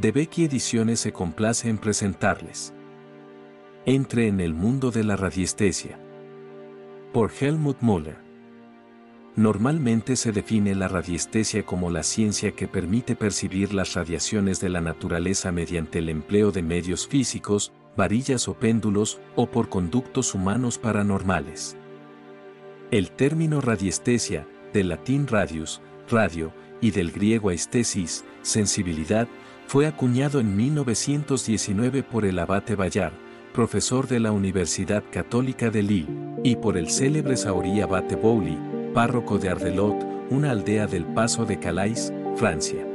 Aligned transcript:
de 0.00 0.10
Becky 0.10 0.44
Ediciones 0.44 1.00
se 1.00 1.12
complace 1.12 1.68
en 1.68 1.78
presentarles. 1.78 2.74
Entre 3.86 4.26
en 4.26 4.40
el 4.40 4.54
mundo 4.54 4.90
de 4.90 5.04
la 5.04 5.16
radiestesia. 5.16 5.98
Por 7.12 7.30
Helmut 7.38 7.80
Müller. 7.80 8.16
Normalmente 9.36 10.16
se 10.16 10.32
define 10.32 10.74
la 10.74 10.88
radiestesia 10.88 11.64
como 11.64 11.90
la 11.90 12.02
ciencia 12.02 12.52
que 12.52 12.68
permite 12.68 13.14
percibir 13.14 13.74
las 13.74 13.94
radiaciones 13.94 14.60
de 14.60 14.68
la 14.68 14.80
naturaleza 14.80 15.52
mediante 15.52 15.98
el 15.98 16.08
empleo 16.08 16.50
de 16.50 16.62
medios 16.62 17.06
físicos, 17.06 17.72
varillas 17.96 18.48
o 18.48 18.54
péndulos, 18.54 19.20
o 19.36 19.46
por 19.46 19.68
conductos 19.68 20.34
humanos 20.34 20.78
paranormales. 20.78 21.76
El 22.90 23.10
término 23.10 23.60
radiestesia, 23.60 24.46
del 24.72 24.88
latín 24.88 25.26
radius, 25.26 25.80
radio, 26.08 26.52
y 26.80 26.90
del 26.90 27.12
griego 27.12 27.48
aestesis, 27.48 28.24
sensibilidad, 28.42 29.26
fue 29.66 29.86
acuñado 29.86 30.40
en 30.40 30.56
1919 30.56 32.02
por 32.02 32.24
el 32.24 32.38
abate 32.38 32.76
Bayard, 32.76 33.12
profesor 33.52 34.06
de 34.08 34.20
la 34.20 34.32
Universidad 34.32 35.02
Católica 35.10 35.70
de 35.70 35.82
Lille, 35.82 36.08
y 36.42 36.56
por 36.56 36.76
el 36.76 36.90
célebre 36.90 37.36
Saori 37.36 37.80
Abate 37.80 38.16
Bowley, 38.16 38.58
párroco 38.92 39.38
de 39.38 39.48
Ardelot, 39.48 39.96
una 40.30 40.50
aldea 40.50 40.86
del 40.86 41.04
Paso 41.04 41.44
de 41.44 41.58
Calais, 41.58 42.12
Francia. 42.36 42.86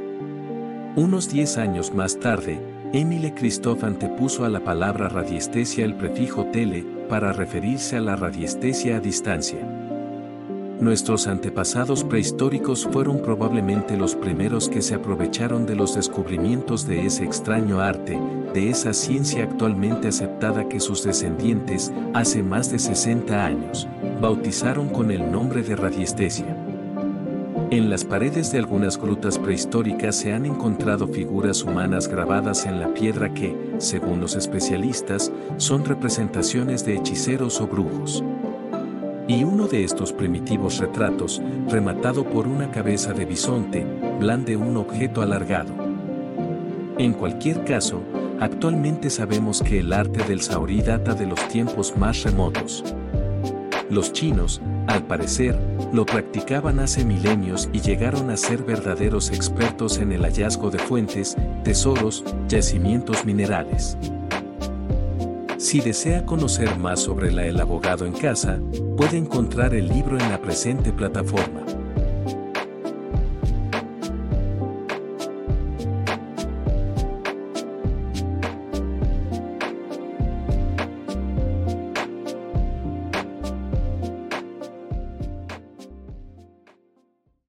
Unos 0.96 1.30
10 1.30 1.58
años 1.58 1.94
más 1.94 2.18
tarde, 2.18 2.60
Émile 2.92 3.32
Christophe 3.34 3.86
antepuso 3.86 4.44
a 4.44 4.48
la 4.48 4.64
palabra 4.64 5.08
radiestesia 5.08 5.84
el 5.84 5.94
prefijo 5.94 6.46
tele 6.46 6.84
para 7.08 7.32
referirse 7.32 7.96
a 7.96 8.00
la 8.00 8.16
radiestesia 8.16 8.96
a 8.96 9.00
distancia. 9.00 9.60
Nuestros 10.80 11.26
antepasados 11.26 12.04
prehistóricos 12.04 12.88
fueron 12.90 13.20
probablemente 13.20 13.98
los 13.98 14.14
primeros 14.14 14.66
que 14.70 14.80
se 14.80 14.94
aprovecharon 14.94 15.66
de 15.66 15.76
los 15.76 15.94
descubrimientos 15.94 16.86
de 16.86 17.04
ese 17.04 17.22
extraño 17.22 17.82
arte, 17.82 18.18
de 18.54 18.70
esa 18.70 18.94
ciencia 18.94 19.44
actualmente 19.44 20.08
aceptada 20.08 20.70
que 20.70 20.80
sus 20.80 21.04
descendientes, 21.04 21.92
hace 22.14 22.42
más 22.42 22.72
de 22.72 22.78
60 22.78 23.44
años, 23.44 23.88
bautizaron 24.22 24.88
con 24.88 25.10
el 25.10 25.30
nombre 25.30 25.62
de 25.62 25.76
radiestesia. 25.76 26.56
En 27.70 27.90
las 27.90 28.06
paredes 28.06 28.50
de 28.50 28.58
algunas 28.58 28.96
grutas 28.96 29.38
prehistóricas 29.38 30.16
se 30.16 30.32
han 30.32 30.46
encontrado 30.46 31.06
figuras 31.08 31.62
humanas 31.62 32.08
grabadas 32.08 32.64
en 32.64 32.80
la 32.80 32.88
piedra 32.94 33.34
que, 33.34 33.54
según 33.76 34.18
los 34.18 34.34
especialistas, 34.34 35.30
son 35.58 35.84
representaciones 35.84 36.86
de 36.86 36.96
hechiceros 36.96 37.60
o 37.60 37.66
brujos 37.66 38.24
y 39.30 39.44
uno 39.44 39.68
de 39.68 39.84
estos 39.84 40.12
primitivos 40.12 40.78
retratos, 40.78 41.40
rematado 41.68 42.24
por 42.24 42.48
una 42.48 42.72
cabeza 42.72 43.12
de 43.12 43.24
bisonte, 43.24 43.86
blande 44.18 44.56
un 44.56 44.76
objeto 44.76 45.22
alargado. 45.22 45.72
En 46.98 47.12
cualquier 47.12 47.64
caso, 47.64 48.02
actualmente 48.40 49.08
sabemos 49.08 49.62
que 49.62 49.78
el 49.78 49.92
arte 49.92 50.24
del 50.24 50.40
saorí 50.40 50.82
data 50.82 51.14
de 51.14 51.26
los 51.26 51.46
tiempos 51.46 51.96
más 51.96 52.24
remotos. 52.24 52.82
Los 53.88 54.12
chinos, 54.12 54.60
al 54.88 55.04
parecer, 55.04 55.56
lo 55.92 56.04
practicaban 56.04 56.80
hace 56.80 57.04
milenios 57.04 57.68
y 57.72 57.80
llegaron 57.82 58.30
a 58.30 58.36
ser 58.36 58.64
verdaderos 58.64 59.30
expertos 59.30 59.98
en 59.98 60.10
el 60.10 60.22
hallazgo 60.22 60.70
de 60.70 60.80
fuentes, 60.80 61.36
tesoros, 61.62 62.24
yacimientos 62.48 63.24
minerales. 63.24 63.96
Si 65.60 65.78
desea 65.82 66.24
conocer 66.24 66.78
más 66.78 67.00
sobre 67.00 67.30
la 67.30 67.44
El 67.44 67.60
Abogado 67.60 68.06
en 68.06 68.14
Casa, 68.14 68.58
puede 68.96 69.18
encontrar 69.18 69.74
el 69.74 69.88
libro 69.88 70.18
en 70.18 70.30
la 70.30 70.40
presente 70.40 70.90
plataforma. 70.90 71.60